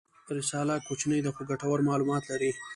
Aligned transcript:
رساله 0.37 0.75
کوچنۍ 0.87 1.19
ده 1.25 1.31
خو 1.35 1.41
ګټور 1.51 1.79
معلومات 1.89 2.23
لري. 2.31 2.51